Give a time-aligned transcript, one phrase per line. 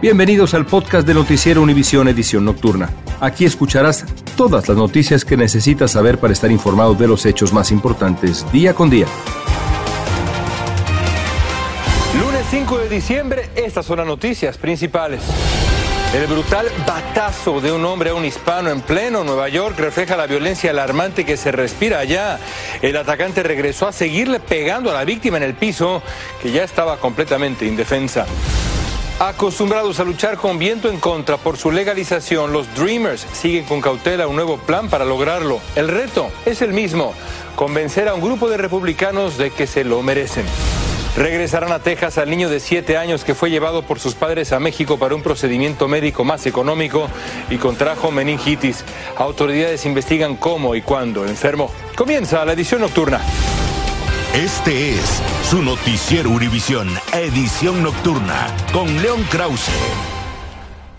[0.00, 2.88] Bienvenidos al podcast de Noticiero Univisión Edición Nocturna.
[3.20, 7.70] Aquí escucharás todas las noticias que necesitas saber para estar informado de los hechos más
[7.70, 9.04] importantes día con día.
[12.18, 15.20] Lunes 5 de diciembre, estas son las noticias principales.
[16.14, 20.26] El brutal batazo de un hombre a un hispano en pleno Nueva York refleja la
[20.26, 22.40] violencia alarmante que se respira allá.
[22.80, 26.02] El atacante regresó a seguirle pegando a la víctima en el piso,
[26.42, 28.24] que ya estaba completamente indefensa.
[29.20, 34.26] Acostumbrados a luchar con viento en contra por su legalización, los Dreamers siguen con cautela
[34.26, 35.60] un nuevo plan para lograrlo.
[35.76, 37.12] El reto es el mismo,
[37.54, 40.46] convencer a un grupo de republicanos de que se lo merecen.
[41.18, 44.58] Regresarán a Texas al niño de 7 años que fue llevado por sus padres a
[44.58, 47.06] México para un procedimiento médico más económico
[47.50, 48.86] y contrajo meningitis.
[49.18, 51.70] Autoridades investigan cómo y cuándo enfermó.
[51.94, 53.20] Comienza la edición nocturna.
[54.34, 59.72] Este es su noticiero Univisión, edición nocturna, con León Krause.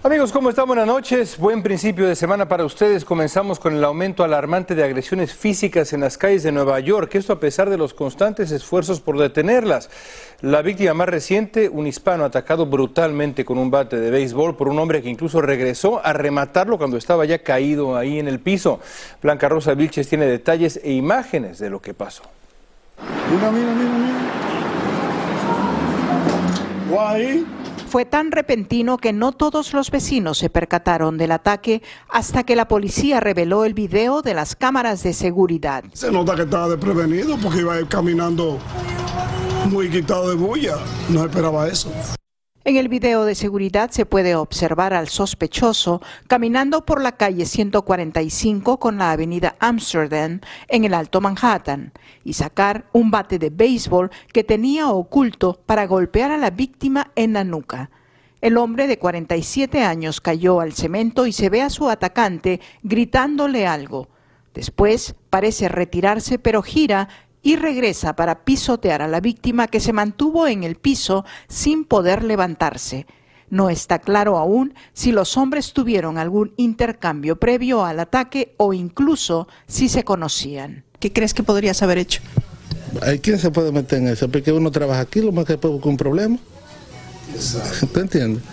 [0.04, 0.68] Amigos, ¿cómo están?
[0.68, 1.38] Buenas noches.
[1.38, 3.06] Buen principio de semana para ustedes.
[3.06, 7.32] Comenzamos con el aumento alarmante de agresiones físicas en las calles de Nueva York, esto
[7.32, 9.90] a pesar de los constantes esfuerzos por detenerlas.
[10.42, 14.78] La víctima más reciente, un hispano atacado brutalmente con un bate de béisbol por un
[14.78, 18.82] hombre que incluso regresó a rematarlo cuando estaba ya caído ahí en el piso.
[19.22, 22.24] Blanca Rosa Vilches tiene detalles e imágenes de lo que pasó.
[23.32, 24.42] Mira, mira, mira, mira.
[27.88, 32.68] Fue tan repentino que no todos los vecinos se percataron del ataque hasta que la
[32.68, 35.84] policía reveló el video de las cámaras de seguridad.
[35.94, 38.60] Se nota que estaba desprevenido porque iba caminando
[39.70, 40.78] muy quitado de bulla.
[41.10, 41.92] No esperaba eso.
[42.64, 48.78] En el video de seguridad se puede observar al sospechoso caminando por la calle 145
[48.78, 51.92] con la avenida Amsterdam en el Alto Manhattan
[52.24, 57.34] y sacar un bate de béisbol que tenía oculto para golpear a la víctima en
[57.34, 57.90] la nuca.
[58.42, 63.66] El hombre de 47 años cayó al cemento y se ve a su atacante gritándole
[63.66, 64.08] algo.
[64.54, 67.10] Después parece retirarse pero gira
[67.42, 72.24] y regresa para pisotear a la víctima que se mantuvo en el piso sin poder
[72.24, 73.06] levantarse.
[73.50, 79.48] No está claro aún si los hombres tuvieron algún intercambio previo al ataque o incluso
[79.68, 80.86] si se conocían.
[81.00, 82.22] ¿Qué crees que podrías haber hecho?
[83.22, 84.30] ¿Quién se puede meter en eso?
[84.30, 86.38] Porque uno trabaja aquí, lo más que puede con un problema.
[87.94, 88.44] ¿Te entiendes?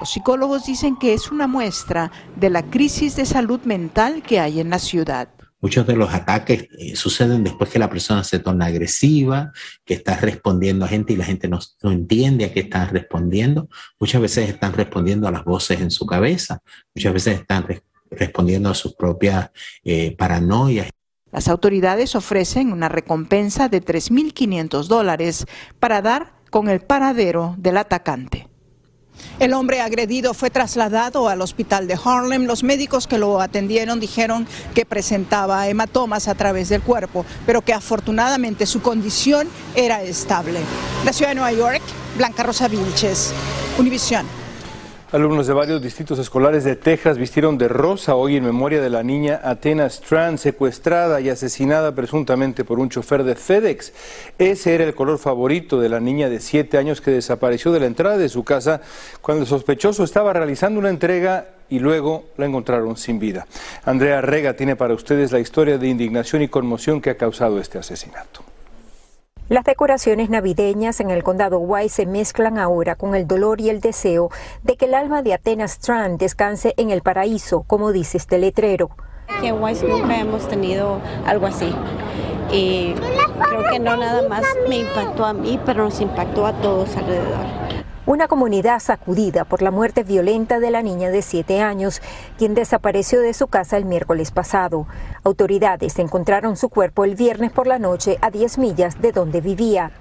[0.00, 4.58] Los psicólogos dicen que es una muestra de la crisis de salud mental que hay
[4.60, 5.28] en la ciudad.
[5.62, 9.52] Muchos de los ataques eh, suceden después que la persona se torna agresiva,
[9.84, 13.68] que está respondiendo a gente y la gente no, entiende a qué están respondiendo.
[14.00, 16.60] Muchas veces están respondiendo a las voces en su cabeza,
[16.92, 17.64] muchas veces están
[18.10, 19.50] respondiendo a sus propias
[19.84, 20.90] eh, paranoias.
[21.30, 25.46] Las autoridades ofrecen una recompensa de 3.500 dólares
[25.78, 28.51] para dar con el paradero del atacante.
[29.38, 32.44] El hombre agredido fue trasladado al hospital de Harlem.
[32.44, 37.72] Los médicos que lo atendieron dijeron que presentaba hematomas a través del cuerpo, pero que
[37.72, 40.60] afortunadamente su condición era estable.
[41.04, 41.82] La ciudad de Nueva York,
[42.16, 43.32] Blanca Rosa Vilches,
[43.78, 44.41] Univisión.
[45.12, 49.02] Alumnos de varios distritos escolares de Texas vistieron de rosa hoy en memoria de la
[49.02, 53.92] niña Athena Strand, secuestrada y asesinada presuntamente por un chofer de FedEx.
[54.38, 57.86] Ese era el color favorito de la niña de siete años que desapareció de la
[57.86, 58.80] entrada de su casa
[59.20, 63.46] cuando el sospechoso estaba realizando una entrega y luego la encontraron sin vida.
[63.84, 67.76] Andrea Rega tiene para ustedes la historia de indignación y conmoción que ha causado este
[67.76, 68.51] asesinato.
[69.52, 73.82] Las decoraciones navideñas en el condado Wise se mezclan ahora con el dolor y el
[73.82, 74.30] deseo
[74.62, 78.88] de que el alma de Athena Strand descanse en el paraíso, como dice este letrero.
[79.42, 81.70] Que en Wise nunca hemos tenido algo así.
[82.50, 86.96] Y creo que no nada más me impactó a mí, pero nos impactó a todos
[86.96, 87.61] alrededor.
[88.04, 92.02] Una comunidad sacudida por la muerte violenta de la niña de 7 años,
[92.36, 94.88] quien desapareció de su casa el miércoles pasado.
[95.22, 99.92] Autoridades encontraron su cuerpo el viernes por la noche a 10 millas de donde vivía.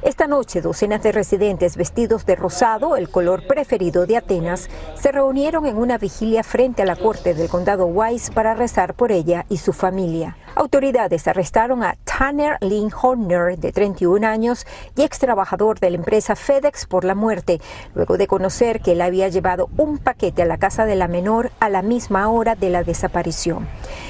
[0.00, 5.66] Esta noche, docenas de residentes vestidos de rosado, el color preferido de Atenas, se reunieron
[5.66, 9.58] en una vigilia frente a la corte del condado Wise para rezar por ella y
[9.58, 10.38] su familia.
[10.54, 16.36] Autoridades arrestaron a Tanner Lynn Horner, de 31 años y ex trabajador de la empresa
[16.36, 17.60] FedEx, por la muerte,
[17.94, 21.52] luego de conocer que él había llevado un paquete a la casa de la menor
[21.58, 23.66] a la misma hora de la desaparición.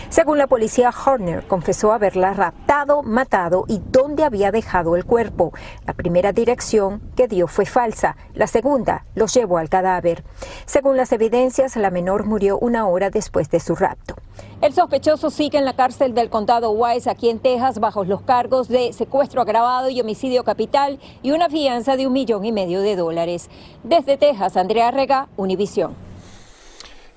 [0.08, 5.52] Según la policía, Horner confesó haberla raptado, matado y dónde había dejado el cuerpo.
[5.86, 10.24] La primera dirección que dio fue falsa, la segunda los llevó al cadáver.
[10.66, 14.16] Según las evidencias, la menor murió una hora después de su rapto.
[14.60, 18.66] El sospechoso sigue en la cárcel del condado Wise, aquí en Texas, bajo los cargos
[18.66, 22.96] de secuestro agravado y homicidio capital y una fianza de un millón y medio de
[22.96, 23.48] dólares.
[23.84, 25.94] Desde Texas, Andrea Rega, Univisión.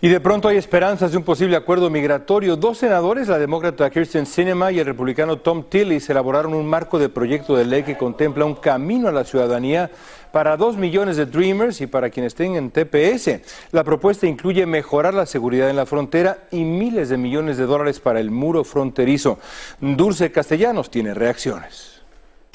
[0.05, 2.57] Y de pronto hay esperanzas de un posible acuerdo migratorio.
[2.57, 7.09] Dos senadores, la demócrata Kirsten Sinema y el republicano Tom Tillis, elaboraron un marco de
[7.09, 9.89] proyecto de ley que contempla un camino a la ciudadanía
[10.31, 13.39] para dos millones de Dreamers y para quienes tengan TPS.
[13.71, 17.99] La propuesta incluye mejorar la seguridad en la frontera y miles de millones de dólares
[17.99, 19.39] para el muro fronterizo.
[19.81, 21.94] Dulce Castellanos tiene reacciones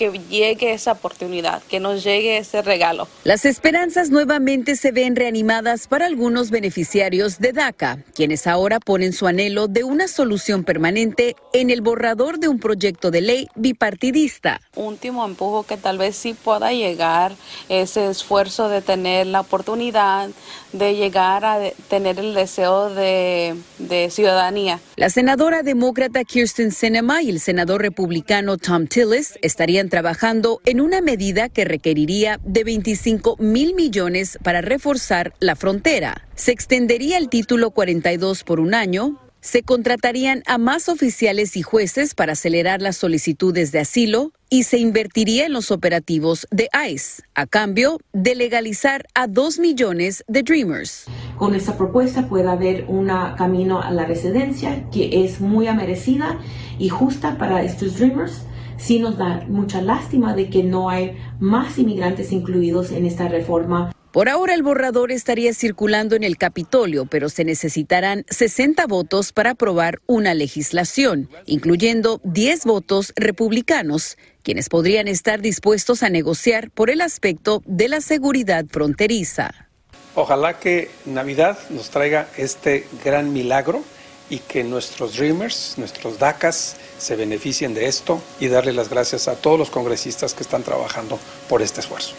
[0.01, 3.07] que llegue esa oportunidad, que nos llegue ese regalo.
[3.23, 9.27] Las esperanzas nuevamente se ven reanimadas para algunos beneficiarios de DACA, quienes ahora ponen su
[9.27, 14.63] anhelo de una solución permanente en el borrador de un proyecto de ley bipartidista.
[14.75, 17.33] Último empujo que tal vez sí pueda llegar
[17.69, 20.31] ese esfuerzo de tener la oportunidad
[20.73, 21.59] de llegar a
[21.89, 24.81] tener el deseo de, de ciudadanía.
[24.97, 31.03] La senadora demócrata Kirsten Sinema y el senador republicano Tom Tillis estarían trabajando en una
[31.03, 36.27] medida que requeriría de 25 mil millones para reforzar la frontera.
[36.35, 42.15] Se extendería el título 42 por un año, se contratarían a más oficiales y jueces
[42.15, 47.47] para acelerar las solicitudes de asilo y se invertiría en los operativos de ICE, a
[47.47, 51.07] cambio de legalizar a dos millones de Dreamers.
[51.39, 56.39] Con esta propuesta puede haber un camino a la residencia que es muy merecida
[56.79, 58.43] y justa para estos Dreamers
[58.81, 63.93] sí nos da mucha lástima de que no hay más inmigrantes incluidos en esta reforma.
[64.11, 69.51] Por ahora el borrador estaría circulando en el Capitolio, pero se necesitarán 60 votos para
[69.51, 77.03] aprobar una legislación, incluyendo 10 votos republicanos, quienes podrían estar dispuestos a negociar por el
[77.03, 79.69] aspecto de la seguridad fronteriza.
[80.17, 83.85] Ojalá que Navidad nos traiga este gran milagro
[84.31, 89.35] y que nuestros Dreamers, nuestros DACAS, se beneficien de esto y darle las gracias a
[89.35, 91.19] todos los congresistas que están trabajando
[91.49, 92.15] por este esfuerzo.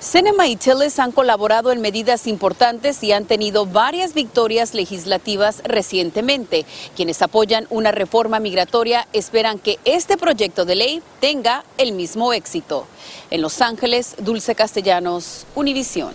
[0.00, 6.66] Cinema y Tillis han colaborado en medidas importantes y han tenido varias victorias legislativas recientemente.
[6.94, 12.86] Quienes apoyan una reforma migratoria esperan que este proyecto de ley tenga el mismo éxito.
[13.32, 16.14] En Los Ángeles, Dulce Castellanos, Univisión.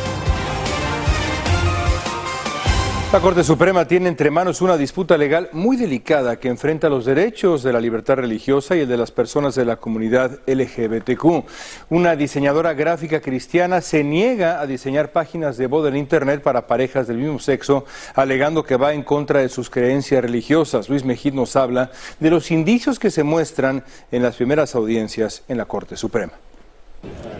[3.11, 7.61] La Corte Suprema tiene entre manos una disputa legal muy delicada que enfrenta los derechos
[7.61, 11.43] de la libertad religiosa y el de las personas de la comunidad LGBTQ.
[11.89, 17.05] Una diseñadora gráfica cristiana se niega a diseñar páginas de boda en Internet para parejas
[17.05, 17.83] del mismo sexo,
[18.15, 20.87] alegando que va en contra de sus creencias religiosas.
[20.87, 21.91] Luis Mejid nos habla
[22.21, 26.31] de los indicios que se muestran en las primeras audiencias en la Corte Suprema.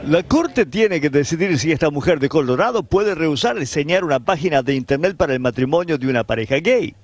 [0.08, 4.64] La Corte tiene que decidir si esta mujer de Colorado puede rehusar diseñar una página
[4.64, 6.96] de Internet para el matrimonio de una pareja gay.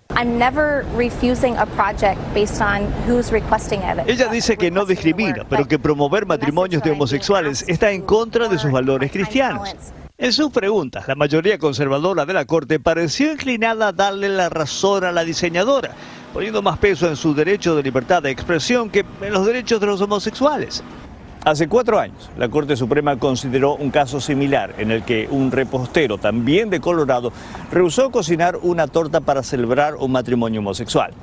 [4.07, 8.57] Ella dice que no discrimina, pero que promover matrimonios de homosexuales está en contra de
[8.57, 9.75] sus valores cristianos.
[10.17, 15.03] En sus preguntas, la mayoría conservadora de la Corte pareció inclinada a darle la razón
[15.03, 15.91] a la diseñadora,
[16.33, 19.85] poniendo más peso en su derecho de libertad de expresión que en los derechos de
[19.85, 20.83] los homosexuales.
[21.47, 26.17] Hace cuatro años, la Corte Suprema consideró un caso similar en el que un repostero,
[26.17, 27.31] también de Colorado,
[27.71, 31.13] rehusó cocinar una torta para celebrar un matrimonio homosexual.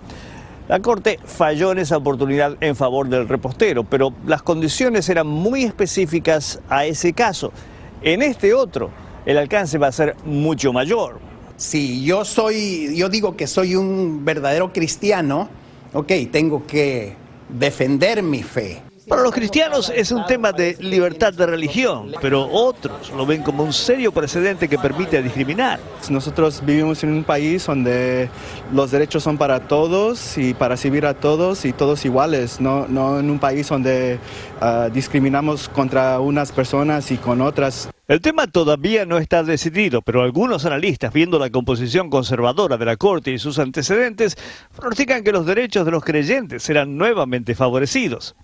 [0.67, 5.65] La Corte falló en esa oportunidad en favor del repostero, pero las condiciones eran muy
[5.65, 7.53] específicas a ese caso.
[8.01, 8.89] En este otro,
[9.27, 11.19] el alcance va a ser mucho mayor.
[11.59, 15.51] Si yo soy, yo digo que soy un verdadero cristiano,
[15.93, 17.15] ok, tengo que
[17.51, 18.81] defender mi fe.
[19.09, 23.63] Para los cristianos es un tema de libertad de religión, pero otros lo ven como
[23.63, 25.79] un serio precedente que permite discriminar.
[26.09, 28.31] Nosotros vivimos en un país donde
[28.73, 33.21] los derechos son para todos y para servir a todos y todos iguales, no, no
[33.21, 34.19] en un país donde
[34.63, 37.91] ah, discriminamos contra unas personas y con otras.
[38.09, 42.97] El tema todavía no está decidido, pero algunos analistas, viendo la composición conservadora de la
[42.97, 44.37] Corte y sus antecedentes,
[44.75, 48.35] pronostican que los derechos de los creyentes serán nuevamente favorecidos.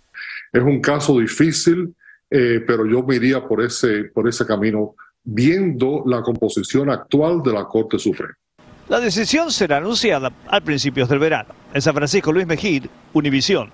[0.52, 1.94] Es un caso difícil,
[2.30, 7.52] eh, pero yo me iría por ese, por ese camino, viendo la composición actual de
[7.52, 8.34] la Corte Suprema.
[8.88, 11.54] La decisión será anunciada al principios del verano.
[11.72, 13.70] En San Francisco, Luis Mejid, Univisión.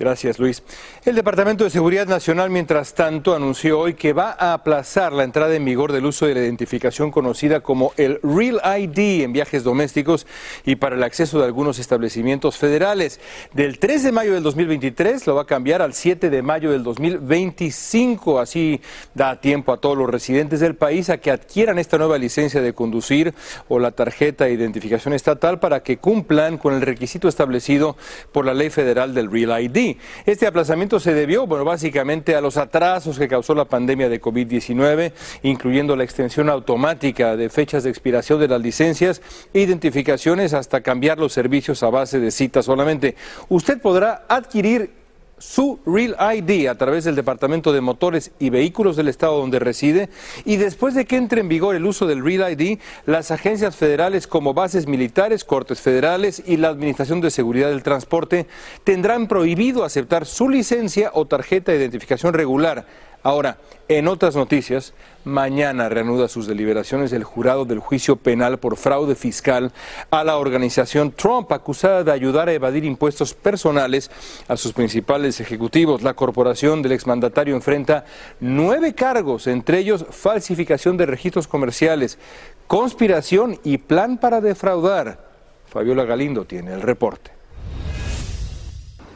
[0.00, 0.62] Gracias, Luis.
[1.04, 5.54] El Departamento de Seguridad Nacional, mientras tanto, anunció hoy que va a aplazar la entrada
[5.54, 10.26] en vigor del uso de la identificación conocida como el Real ID en viajes domésticos
[10.64, 13.20] y para el acceso de algunos establecimientos federales.
[13.52, 16.82] Del 3 de mayo del 2023 lo va a cambiar al 7 de mayo del
[16.82, 18.38] 2025.
[18.38, 18.80] Así
[19.14, 22.72] da tiempo a todos los residentes del país a que adquieran esta nueva licencia de
[22.72, 23.34] conducir
[23.68, 27.98] o la tarjeta de identificación estatal para que cumplan con el requisito establecido
[28.32, 29.89] por la ley federal del Real ID.
[30.26, 35.12] Este aplazamiento se debió, bueno, básicamente a los atrasos que causó la pandemia de COVID-19,
[35.42, 41.18] incluyendo la extensión automática de fechas de expiración de las licencias e identificaciones hasta cambiar
[41.18, 43.16] los servicios a base de citas solamente.
[43.48, 44.99] Usted podrá adquirir
[45.40, 50.10] su Real ID a través del Departamento de Motores y Vehículos del Estado donde reside
[50.44, 54.26] y después de que entre en vigor el uso del Real ID, las agencias federales
[54.26, 58.46] como bases militares, cortes federales y la Administración de Seguridad del Transporte
[58.84, 62.86] tendrán prohibido aceptar su licencia o tarjeta de identificación regular
[63.22, 63.58] Ahora,
[63.88, 69.72] en otras noticias, mañana reanuda sus deliberaciones el jurado del juicio penal por fraude fiscal
[70.10, 74.10] a la organización Trump, acusada de ayudar a evadir impuestos personales
[74.48, 76.02] a sus principales ejecutivos.
[76.02, 78.04] La corporación del exmandatario enfrenta
[78.40, 82.18] nueve cargos, entre ellos falsificación de registros comerciales,
[82.66, 85.28] conspiración y plan para defraudar.
[85.66, 87.39] Fabiola Galindo tiene el reporte.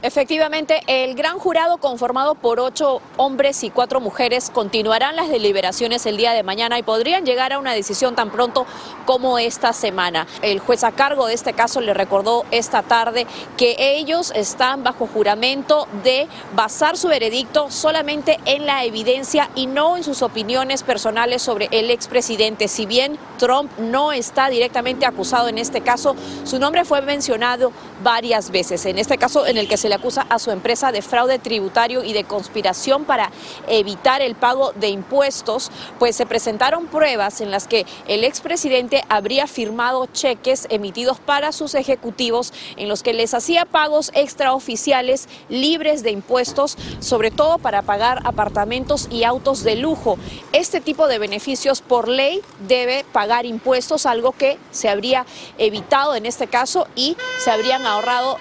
[0.05, 6.19] Efectivamente, el gran jurado conformado por ocho hombres y cuatro mujeres continuarán las deliberaciones el
[6.19, 8.67] día de mañana y podrían llegar a una decisión tan pronto
[9.07, 10.27] como esta semana.
[10.43, 15.07] El juez a cargo de este caso le recordó esta tarde que ellos están bajo
[15.07, 21.41] juramento de basar su veredicto solamente en la evidencia y no en sus opiniones personales
[21.41, 22.69] sobre el expresidente.
[22.69, 27.73] Si bien Trump no está directamente acusado en este caso, su nombre fue mencionado
[28.05, 28.87] varias veces.
[28.87, 32.05] En este caso, en el que se le acusa a su empresa de fraude tributario
[32.05, 33.33] y de conspiración para
[33.67, 39.47] evitar el pago de impuestos, pues se presentaron pruebas en las que el expresidente habría
[39.49, 46.11] firmado cheques emitidos para sus ejecutivos en los que les hacía pagos extraoficiales libres de
[46.11, 50.19] impuestos, sobre todo para pagar apartamentos y autos de lujo.
[50.53, 55.25] Este tipo de beneficios por ley debe pagar impuestos, algo que se habría
[55.57, 57.94] evitado en este caso y se habrían ahorrado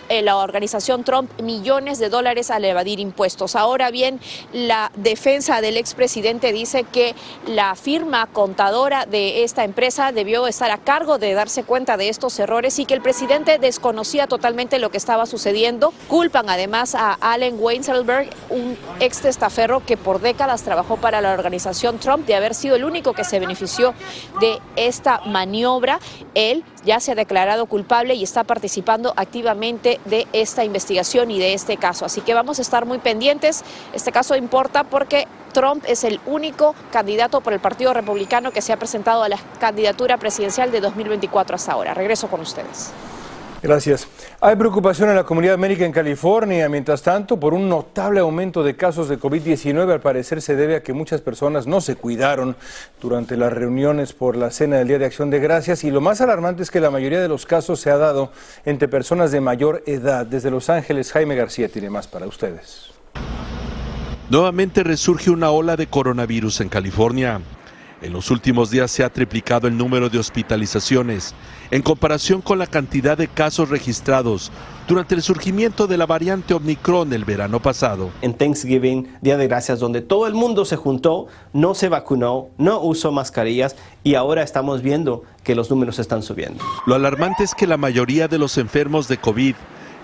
[0.10, 3.56] en la organización Trump millones de dólares al evadir impuestos.
[3.56, 4.20] Ahora bien,
[4.52, 7.14] la defensa del expresidente dice que
[7.46, 12.40] la firma contadora de esta empresa debió estar a cargo de darse cuenta de estos
[12.40, 15.94] errores y que el presidente desconocía totalmente lo que estaba sucediendo.
[16.08, 22.00] Culpan además a Allen Weinselberg, un ex testaferro que por décadas trabajó para la organización
[22.00, 23.94] Trump, de haber sido el único que se benefició
[24.40, 26.00] de esta maniobra.
[26.34, 31.54] Él ya se ha declarado culpable y está participando activamente de esta investigación y de
[31.54, 32.06] este caso.
[32.06, 33.64] Así que vamos a estar muy pendientes.
[33.94, 38.74] Este caso importa porque Trump es el único candidato por el Partido Republicano que se
[38.74, 41.94] ha presentado a la candidatura presidencial de 2024 hasta ahora.
[41.94, 42.92] Regreso con ustedes.
[43.64, 44.10] Gracias.
[44.42, 48.76] Hay preocupación en la comunidad médica en California, mientras tanto, por un notable aumento de
[48.76, 49.90] casos de COVID-19.
[49.90, 52.58] Al parecer se debe a que muchas personas no se cuidaron
[53.02, 55.86] durante las reuniones por la cena del Día de Acción de Gracias.
[55.86, 58.34] Y lo más alarmante es que la mayoría de los casos se ha dado
[58.66, 60.26] entre personas de mayor edad.
[60.26, 62.92] Desde Los Ángeles, Jaime García tiene más para ustedes.
[64.30, 67.40] Nuevamente resurge una ola de coronavirus en California.
[68.04, 71.34] En los últimos días se ha triplicado el número de hospitalizaciones
[71.72, 74.52] en comparación con la cantidad de casos registrados
[74.90, 78.12] durante el surgimiento de la variante Omicron el verano pasado.
[78.22, 82.82] En Thanksgiving, Día de Gracias, donde todo el mundo se juntó, no se vacunó, no
[82.82, 86.62] usó mascarillas y ahora estamos viendo que los números están subiendo.
[86.86, 89.56] Lo alarmante es que la mayoría de los enfermos de COVID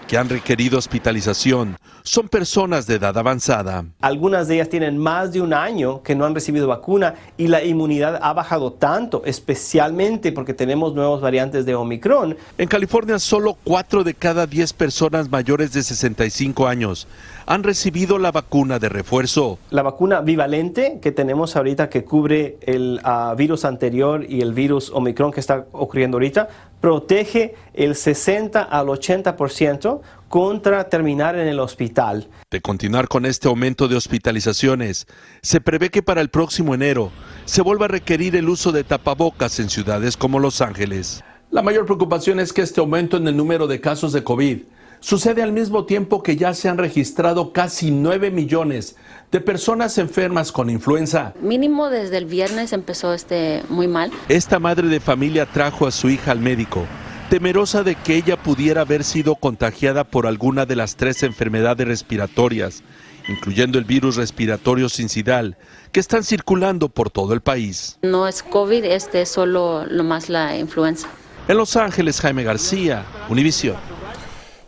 [0.09, 3.85] que han requerido hospitalización son personas de edad avanzada.
[4.01, 7.63] Algunas de ellas tienen más de un año que no han recibido vacuna y la
[7.63, 12.35] inmunidad ha bajado tanto, especialmente porque tenemos nuevas variantes de Omicron.
[12.57, 17.07] En California, solo 4 de cada 10 personas mayores de 65 años
[17.45, 19.57] han recibido la vacuna de refuerzo.
[19.71, 24.91] La vacuna bivalente que tenemos ahorita que cubre el ah, virus anterior y el virus
[24.91, 26.47] Omicron que está ocurriendo ahorita
[26.81, 32.29] protege el 60 al 80% contra terminar en el hospital.
[32.51, 35.07] De continuar con este aumento de hospitalizaciones,
[35.41, 37.11] se prevé que para el próximo enero
[37.45, 41.23] se vuelva a requerir el uso de tapabocas en ciudades como Los Ángeles.
[41.51, 44.59] La mayor preocupación es que este aumento en el número de casos de COVID
[44.99, 48.95] sucede al mismo tiempo que ya se han registrado casi 9 millones
[49.31, 51.33] de personas enfermas con influenza.
[51.41, 54.11] Mínimo desde el viernes empezó este muy mal.
[54.27, 56.85] Esta madre de familia trajo a su hija al médico,
[57.29, 62.83] temerosa de que ella pudiera haber sido contagiada por alguna de las tres enfermedades respiratorias,
[63.27, 65.57] incluyendo el virus respiratorio sincidal,
[65.91, 67.99] que están circulando por todo el país.
[68.01, 71.07] No es COVID, este es solo lo más la influenza.
[71.47, 73.75] En Los Ángeles, Jaime García, Univisión.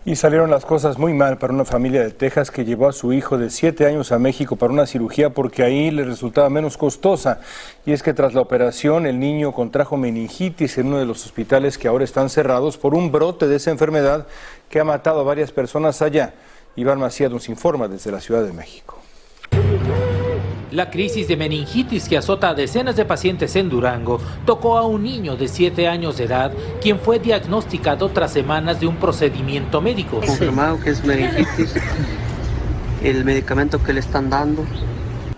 [0.04, 3.14] Y salieron las cosas muy mal para una familia de Texas que llevó a su
[3.14, 7.40] hijo de 7 años a México para una cirugía porque ahí le resultaba menos costosa.
[7.86, 11.78] Y es que tras la operación el niño contrajo meningitis en uno de los hospitales
[11.78, 14.26] que ahora están cerrados por un brote de esa enfermedad
[14.72, 16.34] que ha matado a varias personas allá.
[16.76, 18.98] Iván Macías nos informa desde la Ciudad de México.
[20.72, 25.04] La crisis de meningitis que azota a decenas de pacientes en Durango tocó a un
[25.04, 30.22] niño de 7 años de edad, quien fue diagnosticado tras semanas de un procedimiento médico.
[30.26, 31.76] Confirmado que es meningitis,
[33.04, 34.64] el medicamento que le están dando.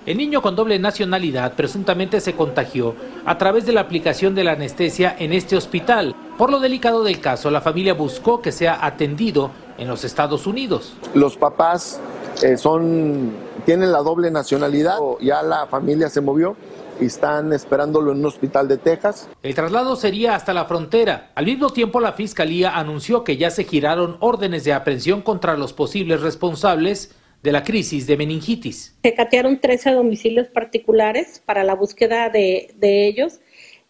[0.06, 2.94] El niño con doble nacionalidad presuntamente se contagió
[3.26, 6.14] a través de la aplicación de la anestesia en este hospital.
[6.38, 9.50] Por lo delicado del caso, la familia buscó que sea atendido
[9.80, 10.94] en los Estados Unidos.
[11.16, 12.00] Los papás
[12.42, 13.32] eh, son,
[13.66, 16.56] tienen la doble nacionalidad, ya la familia se movió
[17.00, 19.30] y están esperándolo en un hospital de Texas.
[19.42, 21.32] El traslado sería hasta la frontera.
[21.36, 25.74] Al mismo tiempo, la fiscalía anunció que ya se giraron órdenes de aprehensión contra los
[25.74, 28.96] posibles responsables de la crisis de meningitis.
[29.04, 33.40] Se catearon 13 domicilios particulares para la búsqueda de, de ellos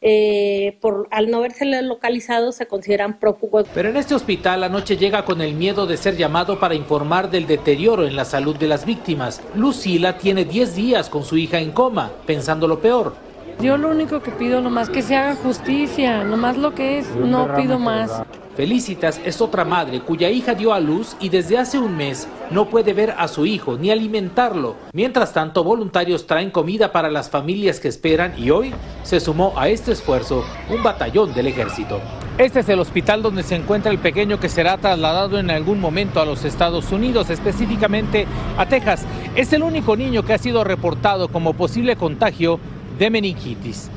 [0.05, 3.65] eh, por, al no verse localizados se consideran prófugos.
[3.73, 7.47] Pero en este hospital anoche llega con el miedo de ser llamado para informar del
[7.47, 9.41] deterioro en la salud de las víctimas.
[9.55, 13.13] Lucila tiene 10 días con su hija en coma, pensando lo peor.
[13.61, 17.55] Yo lo único que pido nomás que se haga justicia, nomás lo que es, no
[17.55, 18.23] pido más.
[18.55, 22.69] Felicitas es otra madre cuya hija dio a luz y desde hace un mes no
[22.69, 24.75] puede ver a su hijo ni alimentarlo.
[24.93, 29.69] Mientras tanto, voluntarios traen comida para las familias que esperan y hoy se sumó a
[29.69, 31.99] este esfuerzo un batallón del ejército.
[32.37, 36.21] Este es el hospital donde se encuentra el pequeño que será trasladado en algún momento
[36.21, 39.05] a los Estados Unidos, específicamente a Texas.
[39.35, 42.59] Es el único niño que ha sido reportado como posible contagio
[42.99, 43.89] de meningitis.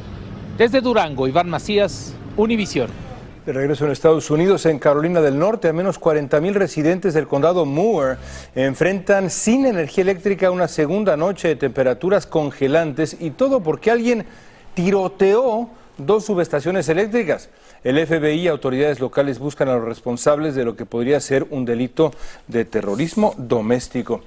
[0.57, 3.06] Desde Durango, Iván Macías, Univisión.
[3.47, 7.29] De regreso en Estados Unidos, en Carolina del Norte, al menos 40 mil residentes del
[7.29, 8.17] condado Moore
[8.57, 14.27] enfrentan sin energía eléctrica una segunda noche de temperaturas congelantes y todo porque alguien
[14.75, 17.49] tiroteó dos subestaciones eléctricas.
[17.85, 21.65] El FBI y autoridades locales buscan a los responsables de lo que podría ser un
[21.65, 22.11] delito
[22.49, 24.23] de terrorismo doméstico.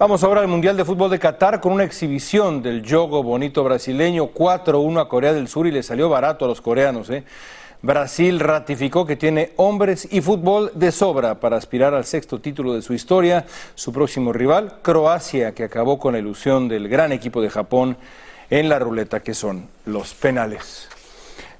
[0.00, 4.32] Vamos ahora al Mundial de Fútbol de Qatar con una exhibición del yogo bonito brasileño
[4.32, 7.08] 4-1 a Corea del Sur y le salió barato a los coreanos.
[7.10, 7.22] ¿eh?
[7.80, 12.82] Brasil ratificó que tiene hombres y fútbol de sobra para aspirar al sexto título de
[12.82, 13.46] su historia.
[13.76, 17.96] Su próximo rival, Croacia, que acabó con la ilusión del gran equipo de Japón
[18.50, 20.88] en la ruleta que son los penales.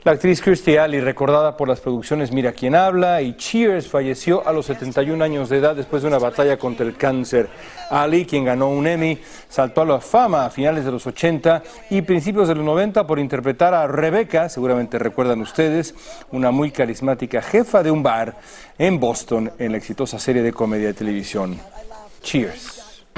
[0.08, 4.54] La actriz Kirstie Alley, recordada por las producciones Mira quién habla y Cheers, falleció a
[4.54, 7.50] los 71 años de edad después de una batalla contra el cáncer.
[7.90, 9.18] Ali, quien ganó un Emmy,
[9.50, 13.18] saltó a la fama a finales de los 80 y principios de los 90 por
[13.18, 15.94] interpretar a Rebecca, seguramente recuerdan ustedes,
[16.32, 18.34] una muy carismática jefa de un bar
[18.78, 21.60] en Boston en la exitosa serie de comedia de televisión
[22.22, 22.77] Cheers.